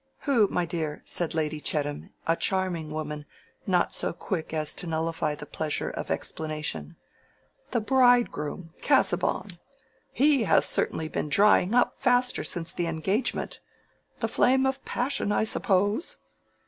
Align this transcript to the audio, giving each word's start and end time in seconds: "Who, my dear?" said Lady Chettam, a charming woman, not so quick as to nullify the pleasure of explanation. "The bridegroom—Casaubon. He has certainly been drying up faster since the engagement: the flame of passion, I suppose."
"Who, 0.21 0.47
my 0.47 0.65
dear?" 0.65 1.03
said 1.05 1.35
Lady 1.35 1.59
Chettam, 1.61 2.11
a 2.25 2.35
charming 2.35 2.89
woman, 2.89 3.27
not 3.67 3.93
so 3.93 4.13
quick 4.13 4.51
as 4.51 4.73
to 4.73 4.87
nullify 4.87 5.35
the 5.35 5.45
pleasure 5.45 5.91
of 5.91 6.09
explanation. 6.09 6.95
"The 7.69 7.81
bridegroom—Casaubon. 7.81 9.51
He 10.11 10.45
has 10.45 10.65
certainly 10.65 11.07
been 11.07 11.29
drying 11.29 11.75
up 11.75 11.93
faster 11.93 12.43
since 12.43 12.73
the 12.73 12.87
engagement: 12.87 13.59
the 14.21 14.27
flame 14.27 14.65
of 14.65 14.83
passion, 14.85 15.31
I 15.31 15.43
suppose." 15.43 16.17